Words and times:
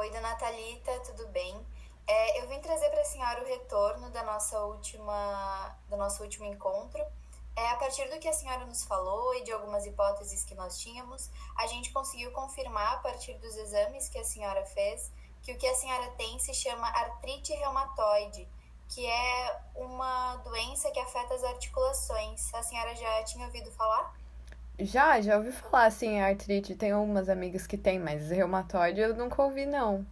Oi, 0.00 0.10
dona 0.12 0.34
Thalita, 0.34 0.98
tudo 1.00 1.28
bem? 1.28 1.54
É, 2.06 2.40
eu 2.40 2.48
vim 2.48 2.58
trazer 2.60 2.88
para 2.88 3.02
a 3.02 3.04
senhora 3.04 3.42
o 3.42 3.46
retorno 3.46 4.08
da 4.08 4.22
nossa 4.22 4.58
última, 4.60 5.76
do 5.90 5.96
nosso 5.98 6.22
último 6.22 6.46
encontro. 6.46 7.04
É, 7.54 7.68
a 7.68 7.76
partir 7.76 8.08
do 8.08 8.18
que 8.18 8.26
a 8.26 8.32
senhora 8.32 8.64
nos 8.64 8.82
falou 8.82 9.34
e 9.34 9.44
de 9.44 9.52
algumas 9.52 9.84
hipóteses 9.84 10.42
que 10.42 10.54
nós 10.54 10.78
tínhamos, 10.78 11.28
a 11.54 11.66
gente 11.66 11.92
conseguiu 11.92 12.32
confirmar, 12.32 12.94
a 12.94 13.00
partir 13.00 13.34
dos 13.34 13.54
exames 13.54 14.08
que 14.08 14.16
a 14.16 14.24
senhora 14.24 14.64
fez, 14.64 15.12
que 15.42 15.52
o 15.52 15.58
que 15.58 15.66
a 15.66 15.74
senhora 15.74 16.10
tem 16.12 16.38
se 16.38 16.54
chama 16.54 16.88
artrite 16.88 17.52
reumatoide, 17.52 18.48
que 18.88 19.06
é 19.06 19.60
uma 19.74 20.36
doença 20.36 20.90
que 20.92 20.98
afeta 20.98 21.34
as 21.34 21.44
articulações. 21.44 22.54
A 22.54 22.62
senhora 22.62 22.94
já 22.94 23.22
tinha 23.24 23.44
ouvido 23.44 23.70
falar? 23.72 24.18
Já, 24.84 25.20
já 25.20 25.36
ouvi 25.36 25.52
falar, 25.52 25.86
assim, 25.86 26.20
artrite. 26.20 26.74
Tem 26.74 26.94
umas 26.94 27.28
amigas 27.28 27.66
que 27.66 27.76
tem, 27.76 27.98
mas 27.98 28.30
reumatoide 28.30 29.00
eu 29.00 29.14
nunca 29.14 29.42
ouvi, 29.42 29.66
não. 29.66 30.06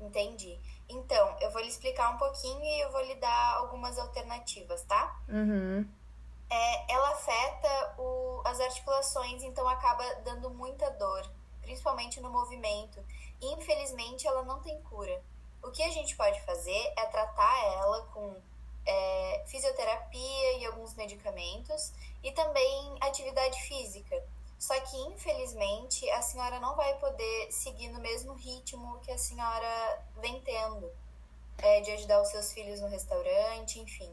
Entendi. 0.00 0.58
Então, 0.88 1.36
eu 1.40 1.50
vou 1.50 1.60
lhe 1.60 1.68
explicar 1.68 2.14
um 2.14 2.18
pouquinho 2.18 2.62
e 2.62 2.80
eu 2.80 2.90
vou 2.90 3.02
lhe 3.02 3.14
dar 3.16 3.56
algumas 3.58 3.98
alternativas, 3.98 4.82
tá? 4.84 5.20
Uhum. 5.28 5.86
É, 6.50 6.92
ela 6.92 7.10
afeta 7.10 7.94
o, 7.98 8.40
as 8.44 8.58
articulações, 8.58 9.42
então 9.42 9.68
acaba 9.68 10.02
dando 10.24 10.48
muita 10.48 10.90
dor, 10.92 11.30
principalmente 11.60 12.20
no 12.20 12.30
movimento. 12.30 13.04
Infelizmente, 13.40 14.26
ela 14.26 14.42
não 14.44 14.60
tem 14.60 14.80
cura. 14.82 15.22
O 15.62 15.70
que 15.70 15.82
a 15.82 15.90
gente 15.90 16.16
pode 16.16 16.40
fazer 16.42 16.92
é 16.96 17.04
tratar 17.06 17.64
ela 17.74 18.02
com 18.14 18.34
é, 18.86 19.44
fisioterapia 19.46 20.58
e 20.58 20.64
alguns 20.64 20.94
medicamentos 20.94 21.92
e 22.22 22.32
também 22.32 22.96
atividade 23.00 23.60
física. 23.62 24.24
Só 24.58 24.78
que, 24.80 24.96
infelizmente, 24.96 26.08
a 26.10 26.22
senhora 26.22 26.58
não 26.58 26.74
vai 26.74 26.97
poder 27.08 27.48
seguir 27.50 27.88
no 27.88 28.00
mesmo 28.00 28.34
ritmo 28.34 28.98
que 29.00 29.10
a 29.10 29.18
senhora 29.18 30.02
vem 30.20 30.40
tendo, 30.42 30.90
é, 31.58 31.80
de 31.80 31.90
ajudar 31.92 32.20
os 32.20 32.28
seus 32.28 32.52
filhos 32.52 32.80
no 32.80 32.88
restaurante, 32.88 33.80
enfim. 33.80 34.10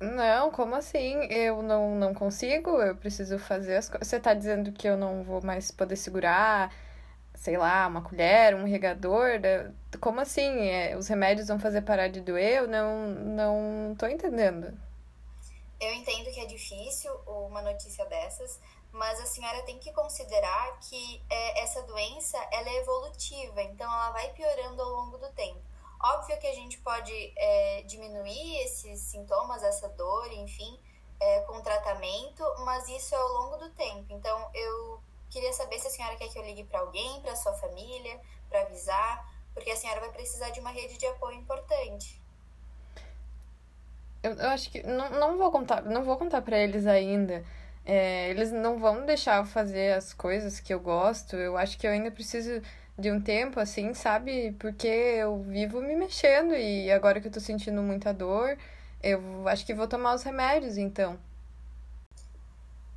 Não, 0.00 0.50
como 0.50 0.74
assim? 0.74 1.14
Eu 1.26 1.62
não, 1.62 1.94
não 1.94 2.14
consigo, 2.14 2.70
eu 2.82 2.96
preciso 2.96 3.38
fazer 3.38 3.76
as 3.76 3.88
coisas. 3.88 4.08
Você 4.08 4.18
tá 4.18 4.34
dizendo 4.34 4.72
que 4.72 4.88
eu 4.88 4.96
não 4.96 5.22
vou 5.22 5.40
mais 5.42 5.70
poder 5.70 5.96
segurar, 5.96 6.74
sei 7.34 7.56
lá, 7.56 7.86
uma 7.86 8.02
colher, 8.02 8.54
um 8.54 8.64
regador? 8.64 9.40
Como 10.00 10.20
assim? 10.20 10.68
É, 10.68 10.96
os 10.96 11.06
remédios 11.06 11.48
vão 11.48 11.58
fazer 11.58 11.82
parar 11.82 12.08
de 12.08 12.20
doer? 12.20 12.62
Eu 12.62 12.68
não, 12.68 13.08
não 13.08 13.94
tô 13.96 14.06
entendendo. 14.06 14.76
Eu 15.80 15.92
entendo 15.94 16.30
que 16.32 16.40
é 16.40 16.46
difícil 16.46 17.12
uma 17.26 17.62
notícia 17.62 18.04
dessas, 18.06 18.60
mas 18.92 19.18
a 19.20 19.26
senhora 19.26 19.62
tem 19.62 19.78
que 19.78 19.92
considerar 19.92 20.78
que 20.80 21.22
é, 21.30 21.62
essa 21.62 21.82
doença 21.82 22.01
ela 22.50 22.68
é 22.68 22.76
evolutiva, 22.76 23.62
então 23.62 23.90
ela 23.90 24.10
vai 24.10 24.32
piorando 24.32 24.82
ao 24.82 24.90
longo 24.90 25.18
do 25.18 25.28
tempo. 25.32 25.60
Óbvio 26.02 26.38
que 26.38 26.46
a 26.46 26.54
gente 26.54 26.78
pode 26.78 27.32
é, 27.36 27.82
diminuir 27.82 28.56
esses 28.64 29.00
sintomas, 29.00 29.62
essa 29.62 29.88
dor, 29.90 30.32
enfim, 30.32 30.78
é, 31.20 31.40
com 31.42 31.60
tratamento, 31.60 32.42
mas 32.64 32.88
isso 32.88 33.14
é 33.14 33.18
ao 33.18 33.28
longo 33.28 33.56
do 33.56 33.70
tempo. 33.70 34.06
Então 34.10 34.50
eu 34.52 35.00
queria 35.30 35.52
saber 35.52 35.78
se 35.78 35.86
a 35.86 35.90
senhora 35.90 36.16
quer 36.16 36.28
que 36.28 36.38
eu 36.38 36.42
ligue 36.42 36.64
para 36.64 36.80
alguém, 36.80 37.20
para 37.20 37.36
sua 37.36 37.52
família, 37.54 38.20
para 38.48 38.62
avisar, 38.62 39.32
porque 39.54 39.70
a 39.70 39.76
senhora 39.76 40.00
vai 40.00 40.10
precisar 40.10 40.50
de 40.50 40.60
uma 40.60 40.70
rede 40.70 40.98
de 40.98 41.06
apoio 41.06 41.36
importante. 41.38 42.20
Eu, 44.22 44.34
eu 44.34 44.48
acho 44.50 44.70
que 44.70 44.82
não, 44.82 45.10
não 45.10 45.38
vou 45.38 45.50
contar, 45.50 45.82
não 45.82 46.04
vou 46.04 46.16
contar 46.16 46.42
para 46.42 46.58
eles 46.58 46.86
ainda. 46.86 47.44
É, 47.84 48.30
eles 48.30 48.52
não 48.52 48.78
vão 48.78 49.04
deixar 49.04 49.38
eu 49.38 49.44
fazer 49.44 49.94
as 49.94 50.12
coisas 50.12 50.60
que 50.60 50.72
eu 50.72 50.80
gosto. 50.80 51.36
Eu 51.36 51.56
acho 51.56 51.78
que 51.78 51.86
eu 51.86 51.90
ainda 51.90 52.10
preciso 52.10 52.62
de 52.98 53.10
um 53.10 53.20
tempo, 53.20 53.58
assim, 53.58 53.94
sabe? 53.94 54.52
Porque 54.60 54.86
eu 54.86 55.42
vivo 55.42 55.80
me 55.80 55.96
mexendo 55.96 56.54
e 56.54 56.90
agora 56.90 57.20
que 57.20 57.28
eu 57.28 57.32
tô 57.32 57.40
sentindo 57.40 57.82
muita 57.82 58.12
dor, 58.12 58.56
eu 59.02 59.48
acho 59.48 59.66
que 59.66 59.74
vou 59.74 59.88
tomar 59.88 60.14
os 60.14 60.22
remédios, 60.22 60.76
então. 60.76 61.18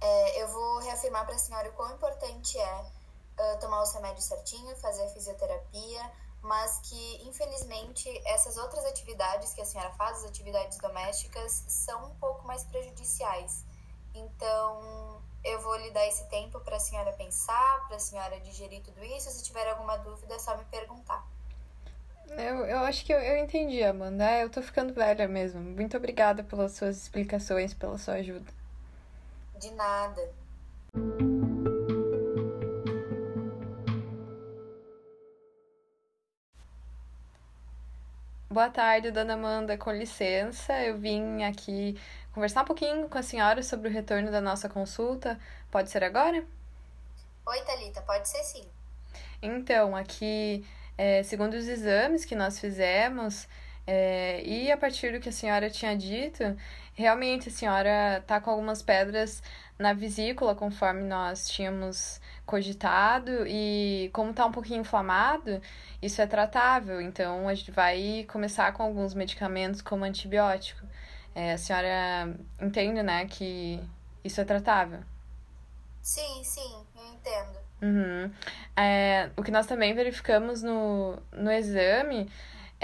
É, 0.01 0.41
eu 0.43 0.47
vou 0.49 0.79
reafirmar 0.79 1.25
para 1.25 1.35
a 1.35 1.39
senhora 1.39 1.69
o 1.69 1.73
quão 1.73 1.91
importante 1.93 2.57
é 2.59 2.75
uh, 3.39 3.59
tomar 3.59 3.81
os 3.81 3.93
remédios 3.93 4.25
certinho, 4.25 4.75
fazer 4.75 5.03
a 5.03 5.07
fisioterapia, 5.09 6.11
mas 6.41 6.79
que, 6.83 7.27
infelizmente, 7.27 8.07
essas 8.25 8.57
outras 8.57 8.85
atividades 8.85 9.53
que 9.53 9.61
a 9.61 9.65
senhora 9.65 9.89
faz, 9.93 10.19
as 10.19 10.25
atividades 10.25 10.77
domésticas, 10.77 11.63
são 11.67 12.11
um 12.11 12.15
pouco 12.15 12.45
mais 12.45 12.63
prejudiciais. 12.65 13.63
Então, 14.15 15.21
eu 15.43 15.61
vou 15.61 15.75
lhe 15.77 15.91
dar 15.91 16.07
esse 16.07 16.27
tempo 16.29 16.59
para 16.61 16.77
a 16.77 16.79
senhora 16.79 17.11
pensar, 17.13 17.85
para 17.87 17.97
a 17.97 17.99
senhora 17.99 18.39
digerir 18.39 18.81
tudo 18.81 19.03
isso. 19.03 19.29
Se 19.29 19.43
tiver 19.43 19.69
alguma 19.69 19.97
dúvida, 19.97 20.35
é 20.35 20.39
só 20.39 20.57
me 20.57 20.63
perguntar. 20.65 21.25
Eu, 22.29 22.65
eu 22.65 22.79
acho 22.79 23.05
que 23.05 23.13
eu, 23.13 23.19
eu 23.19 23.37
entendi, 23.37 23.83
Amanda. 23.83 24.39
Eu 24.39 24.49
tô 24.49 24.61
ficando 24.61 24.93
velha 24.93 25.27
mesmo. 25.27 25.61
Muito 25.61 25.95
obrigada 25.95 26.43
pelas 26.43 26.71
suas 26.71 26.97
explicações, 26.97 27.73
pela 27.73 27.97
sua 27.97 28.15
ajuda. 28.15 28.51
De 29.59 29.71
nada. 29.71 30.33
Boa 38.49 38.69
tarde, 38.69 39.09
dona 39.09 39.33
Amanda. 39.33 39.75
Com 39.75 39.91
licença, 39.91 40.71
eu 40.83 40.99
vim 40.99 41.43
aqui 41.43 41.99
conversar 42.31 42.61
um 42.61 42.65
pouquinho 42.65 43.09
com 43.09 43.17
a 43.17 43.23
senhora 43.23 43.63
sobre 43.63 43.89
o 43.89 43.91
retorno 43.91 44.29
da 44.31 44.39
nossa 44.39 44.69
consulta. 44.69 45.39
Pode 45.71 45.89
ser 45.89 46.03
agora? 46.03 46.45
Oi, 47.47 47.61
Thalita, 47.61 48.01
pode 48.03 48.29
ser 48.29 48.43
sim. 48.43 48.63
Então, 49.41 49.95
aqui, 49.95 50.63
é, 50.95 51.23
segundo 51.23 51.55
os 51.55 51.67
exames 51.67 52.23
que 52.23 52.35
nós 52.35 52.59
fizemos, 52.59 53.47
é, 53.87 54.41
e 54.43 54.71
a 54.71 54.77
partir 54.77 55.11
do 55.11 55.19
que 55.19 55.29
a 55.29 55.31
senhora 55.31 55.69
tinha 55.69 55.95
dito, 55.95 56.43
realmente 56.93 57.49
a 57.49 57.51
senhora 57.51 58.17
está 58.17 58.41
com 58.41 58.49
algumas 58.49 58.81
pedras 58.81 59.43
na 59.77 59.93
vesícula, 59.93 60.55
conforme 60.55 61.03
nós 61.03 61.47
tínhamos 61.49 62.19
cogitado, 62.45 63.45
e 63.45 64.09
como 64.13 64.31
está 64.31 64.45
um 64.45 64.51
pouquinho 64.51 64.81
inflamado, 64.81 65.61
isso 66.01 66.21
é 66.21 66.27
tratável. 66.27 67.01
Então, 67.01 67.47
a 67.47 67.53
gente 67.53 67.71
vai 67.71 68.25
começar 68.31 68.71
com 68.73 68.83
alguns 68.83 69.13
medicamentos 69.13 69.81
como 69.81 70.05
antibiótico. 70.05 70.85
É, 71.35 71.53
a 71.53 71.57
senhora 71.57 72.33
entende, 72.61 73.03
né, 73.03 73.25
que 73.25 73.83
isso 74.23 74.39
é 74.39 74.45
tratável? 74.45 75.01
Sim, 76.01 76.43
sim, 76.43 76.85
eu 76.95 77.05
entendo. 77.13 77.65
Uhum. 77.81 78.31
É, 78.75 79.29
o 79.35 79.43
que 79.43 79.51
nós 79.51 79.65
também 79.65 79.93
verificamos 79.93 80.63
no, 80.63 81.17
no 81.33 81.51
exame 81.51 82.29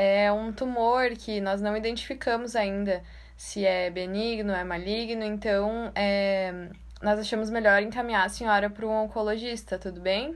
é 0.01 0.31
um 0.31 0.51
tumor 0.51 1.11
que 1.11 1.39
nós 1.39 1.61
não 1.61 1.77
identificamos 1.77 2.55
ainda 2.55 3.03
se 3.37 3.63
é 3.63 3.87
benigno, 3.87 4.51
é 4.51 4.63
maligno, 4.63 5.23
então 5.23 5.91
é, 5.93 6.69
nós 7.03 7.19
achamos 7.19 7.51
melhor 7.51 7.83
encaminhar 7.83 8.25
a 8.25 8.29
senhora 8.29 8.67
para 8.67 8.83
um 8.83 9.03
oncologista, 9.03 9.77
tudo 9.77 10.01
bem? 10.01 10.35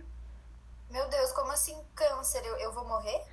Meu 0.91 1.09
Deus, 1.09 1.31
como 1.31 1.51
assim 1.51 1.75
câncer? 1.95 2.45
Eu, 2.45 2.57
eu 2.57 2.71
vou 2.73 2.87
morrer? 2.87 3.23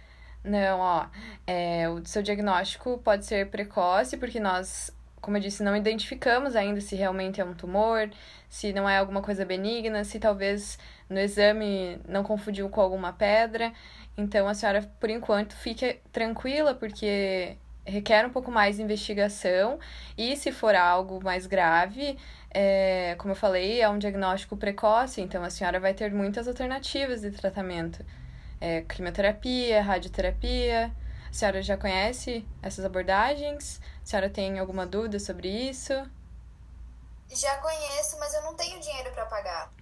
Não, 0.43 0.81
ó, 0.81 1.07
é, 1.47 1.87
o 1.91 2.03
seu 2.07 2.23
diagnóstico 2.23 2.97
pode 3.05 3.27
ser 3.27 3.51
precoce, 3.51 4.17
porque 4.17 4.41
nós, 4.41 4.91
como 5.21 5.37
eu 5.37 5.41
disse, 5.41 5.63
não 5.63 5.77
identificamos 5.77 6.57
ainda 6.57 6.81
se 6.81 6.97
realmente 6.97 7.43
é 7.43 7.45
um 7.45 7.53
tumor, 7.53 8.11
se 8.49 8.73
não 8.73 8.89
é 8.89 8.97
alguma 8.97 9.21
coisa 9.21 9.45
benigna, 9.45 10.03
se 10.03 10.19
talvez 10.19 10.79
no 11.13 11.21
exame 11.21 12.01
não 12.09 12.25
confundiu 12.25 12.69
com 12.69 12.81
alguma 12.81 13.13
pedra. 13.13 13.73
Então, 14.17 14.49
a 14.49 14.55
senhora, 14.55 14.83
por 15.01 15.11
enquanto, 15.11 15.55
fique 15.55 16.01
tranquila, 16.11 16.75
porque 16.75 17.57
requer 17.85 18.27
um 18.27 18.31
pouco 18.31 18.51
mais 18.51 18.77
de 18.77 18.83
investigação, 18.83 19.79
e 20.17 20.37
se 20.37 20.53
for 20.53 20.75
algo 20.75 21.23
mais 21.23 21.47
grave, 21.47 22.17
é, 22.51 23.17
como 23.19 23.33
eu 23.33 23.37
falei, 23.37 23.81
é 23.81 23.89
um 23.89 23.99
diagnóstico 23.99 24.57
precoce, 24.57 25.21
então 25.21 25.43
a 25.43 25.51
senhora 25.51 25.81
vai 25.81 25.95
ter 25.95 26.13
muitas 26.13 26.47
alternativas 26.47 27.23
de 27.23 27.31
tratamento 27.31 28.05
é, 28.61 28.83
quimioterapia, 28.83 29.83
radioterapia. 29.83 30.93
A 31.29 31.33
senhora 31.33 31.63
já 31.63 31.77
conhece 31.77 32.47
essas 32.63 32.85
abordagens? 32.85 33.81
A 34.03 34.07
senhora 34.07 34.31
tem 34.31 34.59
alguma 34.59 34.87
dúvida 34.87 35.19
sobre 35.19 35.49
isso? 35.49 35.93
Já 37.29 37.57
conheço, 37.59 38.19
mas 38.19 38.35
eu 38.35 38.43
não 38.43 38.55
tenho 38.55 38.79
dinheiro 38.79 39.11
para 39.13 39.25
pagar. 39.27 39.82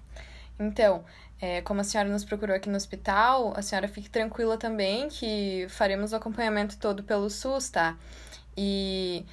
Então, 0.60 1.02
é, 1.40 1.62
como 1.62 1.80
a 1.80 1.84
senhora 1.84 2.10
nos 2.10 2.22
procurou 2.22 2.54
aqui 2.54 2.68
no 2.68 2.76
hospital, 2.76 3.54
a 3.56 3.62
senhora 3.62 3.88
fique 3.88 4.10
tranquila 4.10 4.58
também 4.58 5.08
que 5.08 5.66
faremos 5.70 6.12
o 6.12 6.16
acompanhamento 6.16 6.76
todo 6.76 7.02
pelo 7.02 7.30
SUS, 7.30 7.70
tá? 7.70 7.96
E 8.54 9.24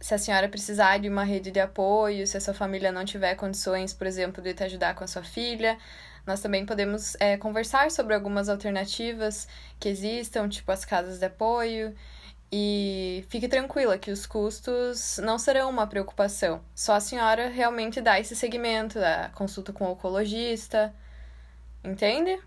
se 0.00 0.14
a 0.14 0.18
senhora 0.18 0.48
precisar 0.48 0.98
de 0.98 1.08
uma 1.08 1.24
rede 1.24 1.50
de 1.50 1.58
apoio, 1.58 2.26
se 2.28 2.36
a 2.36 2.40
sua 2.40 2.54
família 2.54 2.92
não 2.92 3.04
tiver 3.04 3.34
condições, 3.34 3.92
por 3.92 4.06
exemplo, 4.06 4.40
de 4.40 4.54
te 4.54 4.62
ajudar 4.62 4.94
com 4.94 5.02
a 5.02 5.06
sua 5.08 5.24
filha, 5.24 5.76
nós 6.24 6.40
também 6.40 6.64
podemos 6.64 7.16
é, 7.18 7.36
conversar 7.36 7.90
sobre 7.90 8.14
algumas 8.14 8.48
alternativas 8.48 9.48
que 9.80 9.88
existam, 9.88 10.48
tipo 10.48 10.70
as 10.70 10.84
casas 10.84 11.18
de 11.18 11.26
apoio. 11.26 11.92
E 12.54 13.24
fique 13.30 13.48
tranquila 13.48 13.96
que 13.96 14.10
os 14.10 14.26
custos 14.26 15.16
não 15.18 15.38
serão 15.38 15.70
uma 15.70 15.86
preocupação. 15.86 16.62
Só 16.74 16.92
a 16.92 17.00
senhora 17.00 17.48
realmente 17.48 17.98
dá 18.02 18.20
esse 18.20 18.36
segmento 18.36 19.00
da 19.00 19.30
consulta 19.30 19.72
com 19.72 19.86
o 19.86 19.92
oncologista. 19.92 20.94
Entende? 21.82 22.38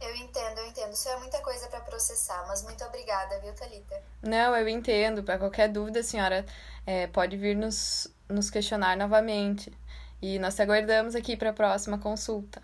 Eu 0.00 0.14
entendo, 0.14 0.58
eu 0.58 0.66
entendo. 0.68 0.92
Isso 0.92 1.08
é 1.08 1.16
muita 1.16 1.40
coisa 1.40 1.66
para 1.66 1.80
processar, 1.80 2.44
mas 2.46 2.62
muito 2.62 2.84
obrigada, 2.84 3.40
viu, 3.40 3.52
Thalita? 3.54 4.00
Não, 4.22 4.54
eu 4.54 4.68
entendo. 4.68 5.24
Para 5.24 5.38
qualquer 5.38 5.68
dúvida, 5.68 5.98
a 5.98 6.04
senhora 6.04 6.46
é, 6.86 7.08
pode 7.08 7.36
vir 7.36 7.56
nos, 7.56 8.06
nos 8.28 8.48
questionar 8.48 8.96
novamente. 8.96 9.76
E 10.22 10.38
nós 10.38 10.54
te 10.54 10.62
aguardamos 10.62 11.16
aqui 11.16 11.36
para 11.36 11.50
a 11.50 11.52
próxima 11.52 11.98
consulta. 11.98 12.62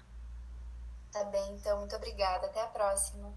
Tá 1.11 1.25
bem, 1.25 1.55
então, 1.55 1.79
muito 1.79 1.97
obrigada. 1.97 2.47
Até 2.47 2.63
a 2.63 2.67
próxima. 2.67 3.33